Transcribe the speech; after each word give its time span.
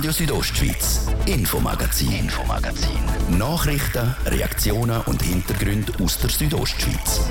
Radio 0.00 0.12
Südostschweiz, 0.12 1.08
Infomagazin, 1.26 2.10
Infomagazin. 2.10 3.36
Nachrichten, 3.36 4.16
Reaktionen 4.24 4.98
und 5.02 5.20
Hintergründe 5.20 5.92
aus 6.02 6.16
der 6.16 6.30
Südostschweiz. 6.30 7.28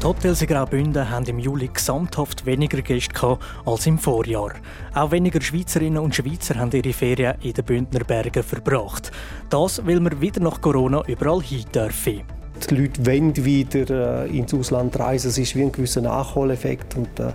Die 0.00 0.06
Hotels 0.06 0.40
in 0.40 0.48
Graubünden 0.48 1.10
haben 1.10 1.26
im 1.26 1.40
Juli 1.40 1.68
gesamthaft 1.68 2.46
weniger 2.46 2.80
Gäste 2.80 3.38
als 3.66 3.86
im 3.86 3.98
Vorjahr. 3.98 4.54
Auch 4.94 5.10
weniger 5.10 5.42
Schweizerinnen 5.42 6.02
und 6.02 6.14
Schweizer 6.14 6.54
haben 6.54 6.72
ihre 6.72 6.94
Ferien 6.94 7.34
in 7.42 7.52
den 7.52 7.66
Bündner 7.66 8.04
Bergen 8.04 8.42
verbracht. 8.42 9.12
Das, 9.50 9.84
weil 9.84 10.00
wir 10.00 10.22
wieder 10.22 10.40
nach 10.40 10.62
Corona 10.62 11.02
überall 11.06 11.42
hin 11.42 11.66
dürfen. 11.74 12.22
Die 12.70 12.74
Leute 12.76 13.06
wollen 13.06 13.44
wieder 13.44 14.24
äh, 14.24 14.36
ins 14.36 14.54
Ausland 14.54 14.98
reisen. 14.98 15.28
Es 15.28 15.38
ist 15.38 15.56
wie 15.56 15.62
ein 15.62 15.72
gewisser 15.72 16.00
Nachholeffekt. 16.00 16.96
Und, 16.96 17.18
äh, 17.18 17.32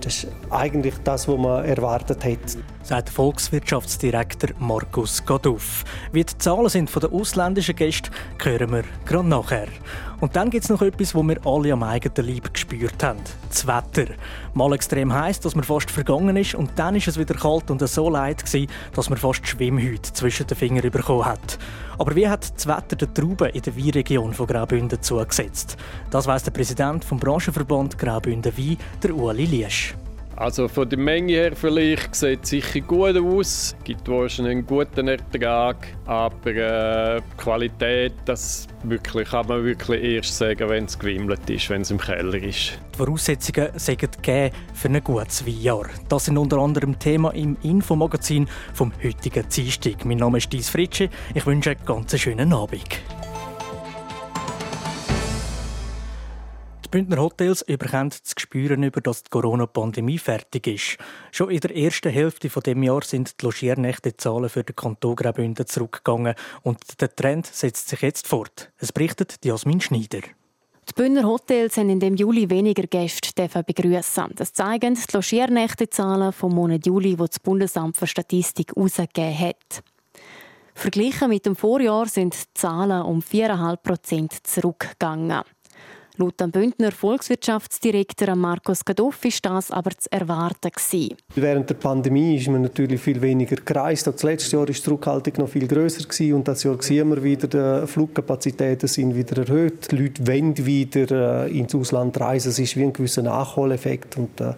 das 0.00 0.24
ist 0.24 0.28
eigentlich 0.50 0.94
das, 1.04 1.28
was 1.28 1.38
man 1.38 1.64
erwartet 1.64 2.24
hat. 2.24 2.58
Sagt 2.86 3.10
Volkswirtschaftsdirektor 3.10 4.50
Markus 4.60 5.26
Gaduff. 5.26 5.82
Wie 6.12 6.22
die 6.22 6.38
Zahlen 6.38 6.68
sind 6.68 6.88
von 6.88 7.00
den 7.00 7.10
ausländischen 7.10 7.74
Gästen, 7.74 8.12
hören 8.40 8.70
wir 8.70 8.84
gerade 9.04 9.28
nachher. 9.28 9.66
Und 10.20 10.36
dann 10.36 10.50
gibt 10.50 10.62
es 10.62 10.70
noch 10.70 10.82
etwas, 10.82 11.10
das 11.10 11.22
wir 11.24 11.44
alle 11.44 11.72
am 11.72 11.82
eigenen 11.82 12.32
Leib 12.32 12.54
gespürt 12.54 13.02
haben. 13.02 13.18
Das 13.48 13.66
Wetter. 13.66 14.14
Mal 14.54 14.72
extrem 14.72 15.12
heiß, 15.12 15.40
dass 15.40 15.56
man 15.56 15.64
fast 15.64 15.90
vergangen 15.90 16.36
ist 16.36 16.54
und 16.54 16.70
dann 16.76 16.94
ist 16.94 17.08
es 17.08 17.18
wieder 17.18 17.34
kalt 17.34 17.72
und 17.72 17.84
so 17.88 18.08
leid 18.08 18.44
gewesen, 18.44 18.70
dass 18.94 19.10
man 19.10 19.18
fast 19.18 19.44
Schwimmhüte 19.44 20.12
zwischen 20.12 20.46
den 20.46 20.56
Fingern 20.56 20.88
bekommen 20.88 21.24
hat. 21.24 21.58
Aber 21.98 22.14
wie 22.14 22.28
hat 22.28 22.54
das 22.54 22.68
Wetter 22.68 22.94
der 22.94 23.12
Trauben 23.12 23.50
in 23.50 23.62
der 23.62 23.76
Weinregion 23.76 24.32
von 24.32 24.46
Graubünden 24.46 25.02
zugesetzt? 25.02 25.76
Das 26.10 26.28
weiss 26.28 26.44
der 26.44 26.52
Präsident 26.52 27.04
vom 27.04 27.18
Branchenverband 27.18 27.98
Graubünden 27.98 28.56
Wein, 28.56 28.76
der 29.02 29.12
Ueli 29.12 29.44
Liesch. 29.44 29.96
Also 30.36 30.68
von 30.68 30.86
der 30.86 30.98
Menge 30.98 31.32
her 31.32 31.56
vielleicht 31.56 32.14
sieht 32.14 32.44
es 32.44 32.50
sicher 32.50 32.80
gut 32.80 33.16
aus, 33.16 33.74
gibt 33.84 34.06
wahrscheinlich 34.06 34.52
einen 34.52 34.66
guten 34.66 35.08
Ertrag, 35.08 35.88
aber 36.04 36.50
äh, 36.50 37.20
die 37.20 37.36
Qualität, 37.42 38.12
das 38.26 38.66
wirklich, 38.82 39.30
kann 39.30 39.46
man 39.46 39.64
wirklich 39.64 40.02
erst 40.02 40.36
sagen, 40.36 40.68
wenn 40.68 40.84
es 40.84 40.98
gewimmelt 40.98 41.48
ist, 41.48 41.70
wenn 41.70 41.80
es 41.80 41.90
im 41.90 41.98
Keller 41.98 42.34
ist. 42.34 42.78
Die 42.92 42.98
Voraussetzungen 42.98 43.70
sind 43.76 44.02
für 44.74 44.88
ein 44.88 45.02
gutes 45.02 45.46
Weinjahr. 45.46 45.86
Das 46.10 46.26
sind 46.26 46.36
unter 46.36 46.58
anderem 46.58 46.98
Thema 46.98 47.30
im 47.30 47.56
Infomagazin 47.62 48.46
vom 48.74 48.92
heutigen 49.02 49.48
Dienstag. 49.48 50.04
Mein 50.04 50.18
Name 50.18 50.36
ist 50.36 50.52
Dies 50.52 50.68
Fritsche. 50.68 51.08
Ich 51.34 51.46
wünsche 51.46 51.70
einen 51.70 51.84
ganz 51.86 52.18
schönen 52.18 52.52
Abend. 52.52 52.84
Die 56.84 56.88
Bündner 56.90 57.18
Hotels 57.18 57.62
überkommen 57.62 58.10
das 58.10 58.34
Gespüren 58.34 58.82
über, 58.82 59.00
dass 59.00 59.24
die 59.24 59.30
Corona-Pandemie 59.30 60.18
fertig 60.18 60.66
ist. 60.66 60.98
Schon 61.32 61.50
in 61.50 61.60
der 61.60 61.76
ersten 61.76 62.10
Hälfte 62.10 62.48
dieses 62.48 62.62
dem 62.62 62.82
Jahr 62.82 63.02
sind 63.02 63.40
die 63.40 63.44
Logiernächte-Zahlen 63.44 64.48
für 64.48 64.62
den 64.62 64.76
Kanton 64.76 65.16
Graubünden 65.16 65.66
zurückgegangen 65.66 66.34
und 66.62 67.00
der 67.00 67.14
Trend 67.14 67.46
setzt 67.46 67.88
sich 67.88 68.02
jetzt 68.02 68.28
fort. 68.28 68.70
Es 68.78 68.92
berichtet 68.92 69.44
Jasmin 69.44 69.80
Schneider. 69.80 70.20
Die 70.88 70.92
Bündner 70.94 71.24
Hotels 71.24 71.76
haben 71.76 71.90
in 71.90 71.98
dem 71.98 72.14
Juli 72.14 72.48
weniger 72.48 72.86
Gäste 72.86 73.48
begrüßen. 73.48 74.32
Das 74.36 74.52
zeigen 74.52 74.94
die 74.94 75.12
Logiernächte-Zahlen 75.12 76.32
vom 76.32 76.54
Monat 76.54 76.86
Juli, 76.86 77.16
die 77.16 77.26
das 77.26 77.40
Bundesamt 77.40 77.96
für 77.96 78.06
Statistik 78.06 78.72
herausgegeben 78.76 79.38
hat. 79.38 79.82
Verglichen 80.74 81.30
mit 81.30 81.46
dem 81.46 81.56
Vorjahr 81.56 82.06
sind 82.06 82.34
die 82.34 82.54
Zahlen 82.54 83.02
um 83.02 83.20
4,5 83.20 83.76
Prozent 83.78 84.46
zurückgegangen. 84.46 85.42
Laut 86.18 86.40
dem 86.40 86.50
Bündner 86.50 86.92
Volkswirtschaftsdirektor 86.92 88.34
Markus 88.36 88.82
Gaduff 88.82 89.22
ist 89.26 89.44
das 89.44 89.70
aber 89.70 89.90
zu 89.90 90.10
erwarten. 90.10 90.70
Während 91.34 91.68
der 91.68 91.74
Pandemie 91.74 92.36
ist 92.36 92.48
man 92.48 92.62
natürlich 92.62 93.02
viel 93.02 93.20
weniger 93.20 93.56
gereist. 93.56 94.08
Auch 94.08 94.12
das 94.12 94.22
letzte 94.22 94.52
Jahr 94.52 94.60
war 94.60 94.66
die 94.66 94.72
Zurückhaltung 94.72 95.34
noch 95.36 95.48
viel 95.50 95.68
grösser 95.68 96.06
und 96.34 96.48
das 96.48 96.62
Jahr 96.62 96.82
sehen 96.82 97.10
wir 97.10 97.22
wieder, 97.22 97.48
die 97.48 97.86
Flugkapazitäten 97.86 98.88
sind 98.88 99.14
wieder 99.14 99.42
erhöht. 99.42 99.92
Die 99.92 99.96
Leute 99.96 100.26
wollen 100.26 100.56
wieder 100.64 101.46
äh, 101.46 101.58
ins 101.58 101.74
Ausland 101.74 102.18
reisen. 102.18 102.48
Es 102.48 102.58
ist 102.58 102.76
wie 102.76 102.84
ein 102.84 102.94
gewisser 102.94 103.20
Nachholeffekt 103.20 104.16
und 104.16 104.40
äh, 104.40 104.54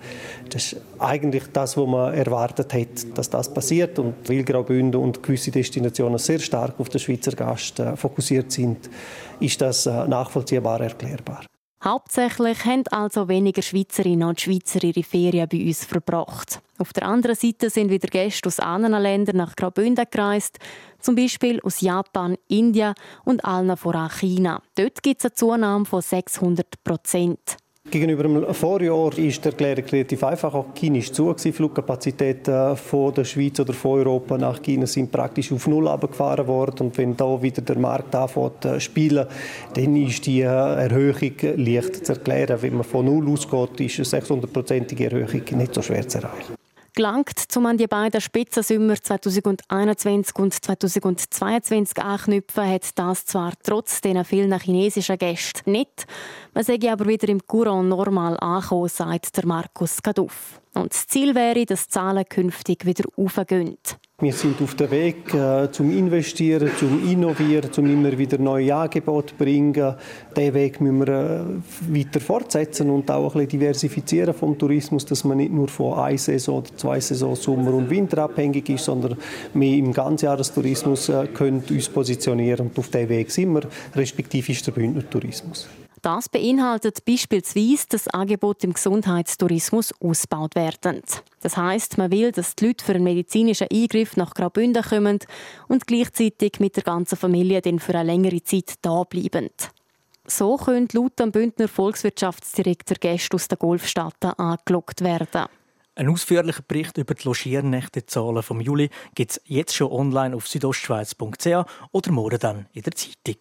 das 0.51 0.75
ist 0.75 0.77
eigentlich 0.99 1.45
das, 1.53 1.77
was 1.77 1.87
man 1.87 2.15
erwartet 2.15 2.73
hat, 2.75 3.17
dass 3.19 3.31
das 3.31 3.53
passiert. 3.53 3.99
Und 3.99 4.29
weil 4.29 4.43
Graubünden 4.45 5.01
und 5.01 5.23
gewisse 5.23 5.51
Destinationen 5.51 6.19
sehr 6.19 6.39
stark 6.39 6.79
auf 6.79 6.89
den 6.89 7.01
Schweizer 7.01 7.33
Gast 7.33 7.81
äh, 7.81 7.97
fokussiert 7.97 8.53
sind, 8.53 8.91
ist 9.41 9.61
das 9.61 9.87
nachvollziehbar 9.87 10.81
erklärbar. 10.81 11.43
Hauptsächlich 11.83 12.65
haben 12.65 12.83
also 12.91 13.29
weniger 13.29 13.63
Schweizerinnen 13.63 14.29
und 14.29 14.41
Schweizer 14.41 14.83
ihre 14.83 15.05
Ferien 15.05 15.49
bei 15.49 15.65
uns 15.65 15.85
verbracht. 15.85 16.61
Auf 16.79 16.93
der 16.93 17.05
anderen 17.05 17.37
Seite 17.37 17.71
sind 17.71 17.91
wieder 17.91 18.09
Gäste 18.09 18.49
aus 18.49 18.59
anderen 18.59 19.01
Ländern 19.01 19.37
nach 19.37 19.55
Graubünden 19.55 20.05
gereist, 20.11 20.59
zum 20.99 21.15
Beispiel 21.15 21.61
aus 21.61 21.81
Japan, 21.81 22.37
Indien 22.49 22.95
und 23.25 23.45
allen 23.45 23.77
voran 23.77 24.11
China. 24.11 24.61
Dort 24.75 25.05
gibt 25.05 25.21
es 25.21 25.27
eine 25.27 25.35
Zunahme 25.35 25.85
von 25.85 26.03
600 26.03 26.83
Prozent. 26.83 27.57
Gegenüber 27.91 28.23
dem 28.25 28.55
Vorjahr 28.55 29.17
ist 29.17 29.45
der 29.45 29.53
Erklärung 29.53 29.85
relativ 29.85 30.23
einfach. 30.23 30.53
Auch 30.53 30.75
China 30.75 30.99
ist 30.99 31.15
zu. 31.15 31.33
Die 31.33 31.53
Flugkapazitäten 31.53 32.77
von 32.77 33.15
der 33.15 33.25
Schweiz 33.25 33.59
oder 33.61 33.73
von 33.73 34.01
Europa 34.01 34.37
nach 34.37 34.61
China 34.61 34.87
sind 34.87 35.11
praktisch 35.11 35.51
auf 35.53 35.67
Null 35.67 35.89
abgefahren 35.89 36.47
worden. 36.47 36.89
Und 36.89 36.99
wenn 36.99 37.17
da 37.17 37.41
wieder 37.41 37.63
der 37.63 37.79
Markt 37.79 38.15
anfängt 38.15 38.63
zu 38.63 38.79
spielen, 38.81 39.27
dann 39.75 39.97
ist 39.97 40.27
die 40.27 40.43
Erhöhung 40.43 41.33
leicht 41.57 42.05
zu 42.05 42.13
erklären. 42.13 42.61
Wenn 42.61 42.75
man 42.75 42.85
von 42.85 43.07
Null 43.07 43.33
ausgeht, 43.33 43.81
ist 43.81 44.15
eine 44.15 44.23
600-prozentige 44.23 45.05
Erhöhung 45.05 45.43
nicht 45.57 45.75
so 45.75 45.81
schwer 45.81 46.07
zu 46.07 46.19
erreichen 46.19 46.58
gelangt, 46.99 47.45
um 47.57 47.65
an 47.67 47.77
die 47.77 47.87
beiden 47.87 48.21
Spitzensommer 48.21 49.01
2021 49.01 50.35
und 50.35 50.53
2022 50.53 52.03
anknüpfen, 52.03 52.69
hat 52.69 52.99
das 52.99 53.25
zwar 53.25 53.53
trotz 53.63 54.01
den 54.01 54.25
vielen 54.25 54.59
chinesischen 54.59 55.17
Gästen 55.17 55.71
nicht. 55.71 56.07
Man 56.55 56.65
sei 56.65 56.77
aber 56.91 57.07
wieder 57.07 57.29
im 57.29 57.47
Courant 57.47 57.89
normal 57.89 58.37
angekommen, 58.41 58.89
sagt 58.89 59.37
der 59.37 59.47
Markus 59.47 60.03
Kaduff. 60.03 60.61
Und 60.75 60.93
das 60.93 61.07
Ziel 61.07 61.37
wäre, 61.37 61.65
dass 61.67 61.87
die 61.87 61.93
Zahlen 61.93 62.25
künftig 62.29 62.85
wieder 62.85 63.05
aufgehen. 63.17 63.79
Wir 64.21 64.33
sind 64.33 64.61
auf 64.61 64.75
dem 64.75 64.91
Weg 64.91 65.33
äh, 65.33 65.71
zum 65.71 65.97
Investieren, 65.97 66.73
zum 66.77 67.09
Innovieren, 67.09 67.73
zum 67.73 67.87
immer 67.87 68.19
wieder 68.19 68.37
neue 68.37 68.75
Angebote 68.75 69.33
bringen. 69.39 69.95
Diesen 70.37 70.55
Weg 70.55 70.81
müssen 70.81 71.07
wir 71.07 71.09
äh, 71.09 71.97
weiter 71.97 72.19
fortsetzen 72.19 72.91
und 72.91 73.09
auch 73.13 73.37
ein 73.37 73.47
bisschen 73.47 73.61
diversifizieren 73.61 74.35
vom 74.35 74.59
Tourismus, 74.59 75.07
dass 75.07 75.23
man 75.23 75.37
nicht 75.37 75.53
nur 75.53 75.69
von 75.69 76.01
einer 76.01 76.19
Saison 76.19 76.59
oder 76.59 76.77
zwei 76.77 76.99
Saisons 76.99 77.45
Sommer 77.45 77.73
und 77.73 77.91
Winter 77.91 78.25
abhängig 78.25 78.69
ist, 78.71 78.87
sondern 78.87 79.17
mehr 79.55 79.77
im 79.77 79.93
Ganzjahrestourismus 79.93 81.11
äh, 81.11 81.29
können 81.29 81.63
uns 81.71 81.89
positionieren. 81.89 82.71
Und 82.71 82.79
auf 82.81 82.89
diesem 82.89 83.11
Weg 83.11 83.31
sind 83.31 83.53
wir, 83.53 83.69
respektive 83.95 84.51
ist 84.51 84.67
der 84.67 84.73
Bündner 84.73 85.09
Tourismus. 85.09 85.69
Das 86.03 86.29
beinhaltet 86.29 87.05
beispielsweise, 87.05 87.87
dass 87.89 88.09
Angebote 88.09 88.67
im 88.67 88.73
Gesundheitstourismus 88.73 89.93
ausgebaut 90.01 90.55
werden. 90.55 91.03
Das 91.41 91.57
heißt, 91.57 91.99
man 91.99 92.11
will, 92.11 92.31
dass 92.33 92.55
die 92.55 92.69
Leute 92.69 92.85
für 92.85 92.95
einen 92.95 93.05
medizinischen 93.05 93.69
Eingriff 93.73 94.17
nach 94.17 94.35
Graubünden 94.35 94.83
kommen 94.83 95.19
und 95.67 95.87
gleichzeitig 95.87 96.61
mit 96.61 96.77
der 96.77 96.85
ganzen 96.85 97.17
Familie 97.17 97.61
dann 97.63 97.79
für 97.79 97.95
eine 97.95 98.13
längere 98.13 98.43
Zeit 98.43 98.75
da 98.83 99.03
bleiben. 99.05 99.51
So 100.27 100.57
können 100.57 100.89
laut 100.93 101.19
dem 101.19 101.33
Bündner 101.33 101.69
Volkswirtschaftsdirektor 101.69 102.99
Gäste 102.99 103.35
aus 103.35 103.49
den 103.49 103.59
Golfstaaten 103.59 104.33
angelockt 104.33 105.01
werden. 105.01 105.47
Ein 105.95 106.11
ausführlicher 106.11 106.63
Bericht 106.63 106.97
über 106.99 107.15
die 107.15 107.25
Logiernächte-Zahlen 107.25 108.43
vom 108.43 108.61
Juli 108.61 108.91
gibt 109.17 109.33
es 109.33 109.41
jetzt 109.47 109.75
schon 109.75 109.91
online 109.91 110.37
auf 110.37 110.47
südostschweiz.ch 110.47 111.65
oder 111.91 112.13
morgen 112.13 112.39
dann 112.39 112.67
in 112.73 112.83
der 112.83 112.93
Zeitung. 112.93 113.39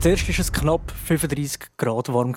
Zuerst 0.00 0.28
war 0.28 0.38
es 0.38 0.52
knapp 0.52 0.92
35 1.06 1.76
Grad 1.76 2.12
warm, 2.12 2.36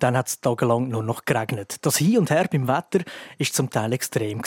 dann 0.00 0.16
hat 0.16 0.26
es 0.26 0.40
tagelang 0.40 0.88
nur 0.88 1.04
noch 1.04 1.24
geregnet. 1.24 1.76
Das 1.82 1.98
Hin 1.98 2.18
und 2.18 2.30
Her 2.30 2.48
beim 2.50 2.66
Wetter 2.66 3.04
war 3.38 3.46
zum 3.46 3.70
Teil 3.70 3.92
extrem. 3.92 4.42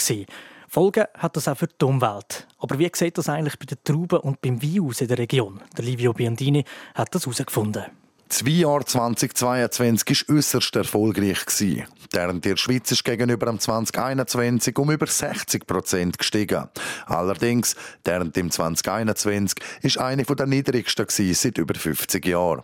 Folgen 0.68 1.04
hat 1.14 1.36
das 1.36 1.48
auch 1.48 1.56
für 1.56 1.68
die 1.68 1.84
Umwelt. 1.86 2.46
Aber 2.58 2.78
wie 2.78 2.90
sieht 2.92 3.16
das 3.16 3.30
eigentlich 3.30 3.58
bei 3.58 3.64
den 3.64 3.78
Trauben 3.82 4.20
und 4.20 4.42
beim 4.42 4.62
Wein 4.62 4.82
aus 4.82 5.00
in 5.00 5.08
der 5.08 5.16
Region? 5.16 5.62
Der 5.74 5.84
Livio 5.86 6.12
Biandini 6.12 6.64
hat 6.94 7.14
das 7.14 7.24
herausgefunden. 7.24 7.84
Das 8.30 8.44
Jahr 8.46 8.86
2022 8.86 10.28
war 10.28 10.36
äußerst 10.36 10.76
erfolgreich. 10.76 11.38
Während 12.12 12.44
der 12.44 12.56
Schweiz 12.56 12.90
ist 12.92 13.04
gegenüber 13.04 13.46
dem 13.46 13.58
2021 13.58 14.78
um 14.78 14.92
über 14.92 15.08
60 15.08 15.66
Prozent 15.66 16.16
gestiegen. 16.16 16.68
Allerdings, 17.06 17.74
während 18.04 18.36
dem 18.36 18.52
2021 18.52 19.58
ist 19.82 19.98
eine 19.98 20.22
der 20.22 20.46
niedrigsten 20.46 21.06
seit 21.08 21.58
über 21.58 21.74
50 21.74 22.24
Jahren. 22.24 22.62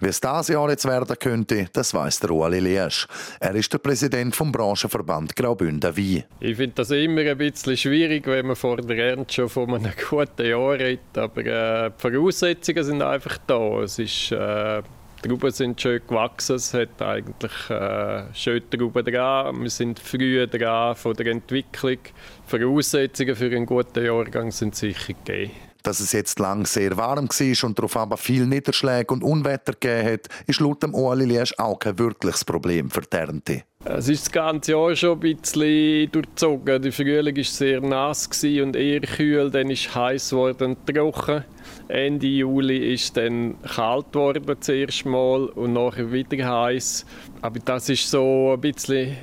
Wie 0.00 0.08
es 0.08 0.20
dieses 0.20 0.48
Jahr 0.48 0.68
jetzt 0.68 0.84
werden 0.84 1.16
könnte, 1.18 1.70
das 1.72 1.94
weiss 1.94 2.20
der 2.20 2.30
Ueli 2.30 2.60
Liesch. 2.60 3.08
Er 3.40 3.54
ist 3.54 3.72
der 3.72 3.78
Präsident 3.78 4.36
vom 4.36 4.52
Branchenverband 4.52 5.34
Graubünden 5.34 5.96
Wein. 5.96 6.24
Ich 6.40 6.56
finde 6.56 6.74
das 6.74 6.90
immer 6.90 7.22
ein 7.22 7.38
bisschen 7.38 7.76
schwierig, 7.76 8.26
wenn 8.26 8.46
man 8.46 8.56
vor 8.56 8.76
der 8.76 8.98
Ernte 8.98 9.32
schon 9.32 9.48
von 9.48 9.74
einem 9.74 9.92
guten 10.10 10.46
Jahr 10.46 10.72
redet. 10.72 11.16
Aber 11.16 11.40
äh, 11.40 11.90
die 11.90 12.00
Voraussetzungen 12.02 12.84
sind 12.84 13.00
einfach 13.00 13.38
da. 13.46 13.80
Es 13.80 13.98
ist 13.98 14.30
äh, 14.32 14.82
die 14.82 15.05
Trauben 15.26 15.50
sind 15.50 15.80
schön 15.80 16.00
gewachsen, 16.06 16.56
es 16.56 16.72
hat 16.72 17.02
eigentlich 17.02 17.70
äh, 17.70 18.32
schöne 18.32 18.70
Trauben 18.70 19.04
dran. 19.04 19.60
Wir 19.60 19.70
sind 19.70 19.98
früh 19.98 20.46
dran 20.46 20.94
von 20.94 21.14
der 21.14 21.26
Entwicklung. 21.26 21.98
Voraussetzungen 22.46 23.34
für 23.34 23.46
einen 23.46 23.66
guten 23.66 24.04
Jahrgang 24.04 24.52
sind 24.52 24.76
sicher 24.76 25.14
gegeben. 25.14 25.50
Dass 25.82 26.00
es 26.00 26.12
jetzt 26.12 26.38
lang 26.38 26.64
sehr 26.66 26.96
warm 26.96 27.28
war 27.28 27.68
und 27.68 27.78
darauf 27.78 27.96
aber 27.96 28.16
viel 28.16 28.46
Niederschläge 28.46 29.12
und 29.12 29.24
Unwetter 29.24 29.72
gegeben 29.72 30.12
hat, 30.12 30.28
ist 30.46 30.60
laut 30.60 30.82
dem 30.82 30.94
Liesch 31.24 31.54
auch 31.58 31.78
kein 31.78 31.98
wirkliches 31.98 32.44
Problem 32.44 32.90
für 32.90 33.02
die 33.02 33.16
Ernte. 33.16 33.62
Es 33.88 34.08
ist 34.08 34.26
das 34.26 34.32
ganze 34.32 34.72
Jahr 34.72 34.96
schon 34.96 35.12
ein 35.12 35.20
bisschen 35.20 36.10
durchzogen. 36.10 36.82
Der 36.82 36.92
Frühling 36.92 37.36
war 37.36 37.44
sehr 37.44 37.80
nass 37.80 38.28
und 38.42 38.74
eher 38.74 39.00
kühl, 39.00 39.48
dann 39.48 39.70
ist 39.70 39.86
es 39.86 39.94
heiß 39.94 40.30
geworden 40.30 40.76
und 40.76 40.92
trocken. 40.92 41.44
Ende 41.86 42.26
Juli 42.26 42.94
ist 42.94 43.16
dann 43.16 43.54
kalt 43.62 44.10
geworden 44.12 44.42
das 44.44 44.68
erste 44.68 45.08
Mal 45.08 45.46
und 45.50 45.74
nachher 45.74 46.10
wieder 46.10 46.44
heiß. 46.44 47.06
Aber 47.42 47.60
das 47.60 47.88
ist 47.88 48.10
so 48.10 48.54
ein 48.54 48.60
bisschen 48.60 49.16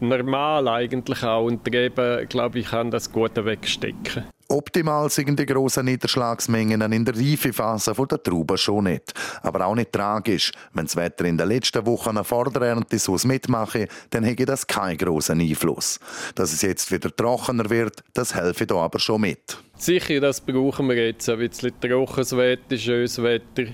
normal 0.00 0.66
eigentlich 0.66 1.22
auch 1.22 1.44
und 1.44 1.64
der 1.68 1.84
Reben, 1.84 2.28
glaube 2.28 2.58
ich, 2.58 2.66
kann 2.66 2.90
das 2.90 3.12
gut 3.12 3.36
wegstecken. 3.36 4.24
Optimal 4.50 5.08
sind 5.10 5.38
die 5.38 5.46
grossen 5.46 5.84
Niederschlagsmengen 5.84 6.80
in 6.92 7.04
der 7.04 7.14
Reifephase 7.14 7.92
der 7.94 8.20
Trauben 8.20 8.58
schon 8.58 8.82
nicht. 8.82 9.14
Aber 9.42 9.64
auch 9.64 9.76
nicht 9.76 9.92
tragisch. 9.92 10.50
Wenn 10.72 10.86
das 10.86 10.96
Wetter 10.96 11.24
in 11.24 11.38
den 11.38 11.46
letzten 11.46 11.86
Wochen 11.86 12.24
vor 12.24 12.50
der 12.50 12.62
Ernte 12.62 12.98
so 12.98 13.16
mitmache, 13.22 13.86
dann 14.10 14.24
hätte 14.24 14.46
das 14.46 14.66
keinen 14.66 14.98
grossen 14.98 15.40
Einfluss. 15.40 16.00
Dass 16.34 16.52
es 16.52 16.62
jetzt 16.62 16.90
wieder 16.90 17.14
trockener 17.14 17.70
wird, 17.70 18.02
das 18.12 18.34
helfe 18.34 18.66
da 18.66 18.74
aber 18.74 18.98
schon 18.98 19.20
mit. 19.20 19.56
Sicher, 19.76 20.18
das 20.18 20.40
brauchen 20.40 20.88
wir 20.88 20.96
jetzt. 20.96 21.28
Ein 21.28 21.38
bisschen 21.38 21.72
trockenes 21.80 22.36
Wetter, 22.36 22.76
schönes 22.76 23.22
Wetter. 23.22 23.66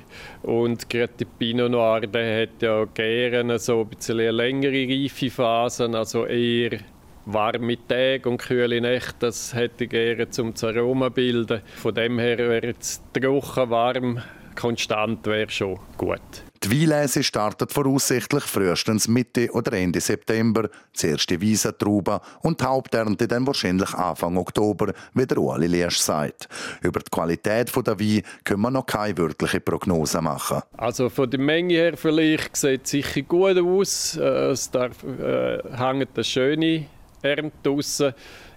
Und 0.43 0.91
gerade 0.91 1.15
die 1.19 1.25
Pinot 1.25 1.71
Noir, 1.71 2.03
hat 2.03 2.63
ja 2.63 2.85
gerne 2.85 3.59
so 3.59 3.81
ein 3.81 3.89
bisschen 3.89 4.21
eine 4.21 4.31
längere 4.31 4.87
Reifephase, 4.87 5.89
also 5.89 6.27
eher 6.27 6.81
warme 7.27 7.77
Tage 7.87 8.29
und 8.29 8.39
kühle 8.39 8.81
Nächte, 8.81 9.15
das 9.21 9.55
hätte 9.55 9.85
ich 9.85 9.91
gerne 9.91 10.31
zum 10.31 10.55
Aroma 10.63 11.09
bilden. 11.09 11.61
Von 11.77 11.95
dem 11.95 12.19
her 12.19 12.39
wäre 12.39 12.75
es 12.79 13.03
trocken, 13.13 13.71
warm, 13.71 14.23
konstant 14.55 15.27
wäre 15.27 15.51
schon 15.51 15.79
gut. 15.97 16.21
Die 16.65 16.71
Weinlese 16.71 17.23
startet 17.23 17.73
voraussichtlich 17.73 18.43
frühestens 18.43 19.07
Mitte 19.07 19.51
oder 19.53 19.73
Ende 19.75 20.01
September, 20.01 20.69
die 21.01 21.07
erste 21.07 21.41
Wiesentraube 21.41 22.21
und 22.43 22.61
die 22.61 22.65
Haupternte 22.65 23.29
dann 23.29 23.47
wahrscheinlich 23.47 23.93
Anfang 23.95 24.37
Oktober, 24.37 24.93
wie 25.15 25.27
der 25.27 25.39
Ueli 25.39 25.67
Liesch 25.67 25.99
sagt. 25.99 26.49
Über 26.81 27.01
die 27.01 27.11
Qualität 27.11 27.71
der 27.87 28.01
Wein 28.01 28.23
können 28.43 28.63
wir 28.63 28.71
noch 28.71 28.87
keine 28.87 29.17
wirkliche 29.17 29.61
Prognose 29.61 30.21
machen. 30.21 30.63
Also 30.77 31.09
von 31.09 31.31
der 31.31 31.41
Menge 31.41 31.75
her 31.75 31.97
vielleicht 31.97 32.57
sieht 32.57 32.85
es 32.85 32.91
sicher 32.91 33.23
gut 33.23 33.59
aus. 33.59 34.17
Äh, 34.17 34.51
es 34.51 34.71
darf, 34.71 35.05
äh, 35.05 35.59
hängt 35.77 36.09
eine 36.15 36.25
schöne 36.25 36.87
Ernte 37.27 37.53
draussen. 37.63 38.15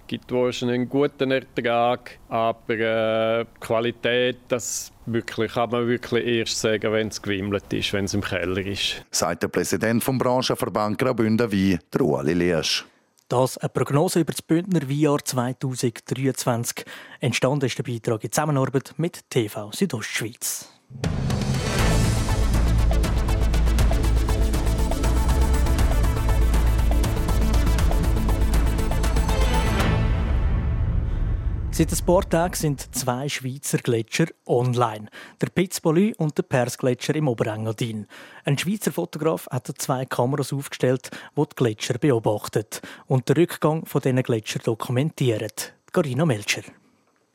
gibt 0.07 0.31
wahrscheinlich 0.31 0.75
einen 0.75 0.89
guten 0.89 1.31
Ertrag, 1.31 2.18
aber 2.30 2.74
äh, 2.74 3.45
die 3.45 3.60
Qualität, 3.60 4.38
das 4.48 4.92
wirklich, 5.06 5.54
kann 5.54 5.69
man 5.69 5.88
wirklich 5.88 6.25
erst 6.25 6.60
sagen, 6.60 6.92
wenn 6.92 7.10
es 7.10 7.21
gewimmelt 7.21 7.71
ist, 7.71 7.94
wenn 7.94 8.06
es 8.06 8.13
im 8.13 8.21
Keller 8.21 8.66
ist. 8.66 9.06
Sagt 9.12 9.44
der 9.44 9.48
Präsident 9.50 10.04
vom 10.04 10.18
Branchenverband 10.18 10.98
Graubünden 10.98 11.51
Wein, 11.51 11.80
der 11.94 12.01
Ueli 12.01 12.33
Liesch. 12.33 12.86
Das 13.30 13.60
eine 13.60 13.69
Prognose 13.69 14.21
über 14.21 14.31
das 14.31 14.42
Bündner 14.42 14.81
Weinjahr 14.89 15.24
2023. 15.24 16.83
Entstanden 17.19 17.68
ist 17.68 17.77
der 17.77 17.83
Beitrag 17.83 18.24
in 18.24 18.31
Zusammenarbeit 18.31 18.95
mit 18.98 19.30
TV 19.30 19.72
Südostschweiz. 19.72 20.68
Seit 31.80 31.94
ein 31.94 32.06
paar 32.06 32.30
Tagen 32.30 32.56
sind 32.56 32.94
zwei 32.94 33.30
Schweizer 33.30 33.78
Gletscher 33.78 34.26
online. 34.46 35.08
Der 35.40 35.48
Pitzbolü 35.48 36.12
und 36.18 36.38
der 36.38 36.44
Persgletscher 36.44 37.16
im 37.16 37.30
Oberengadin. 37.30 38.06
Ein 38.44 38.58
Schweizer 38.58 38.92
Fotograf 38.92 39.48
hat 39.50 39.72
zwei 39.78 40.04
Kameras 40.04 40.52
aufgestellt, 40.52 41.10
die 41.38 41.42
die 41.42 41.56
Gletscher 41.56 41.98
beobachten 41.98 42.66
und 43.08 43.30
den 43.30 43.38
Rückgang 43.38 43.86
von 43.86 44.02
diesen 44.02 44.22
Gletscher 44.22 44.60
dokumentieren. 44.60 45.54
Carina 45.94 46.26
Melcher. 46.26 46.64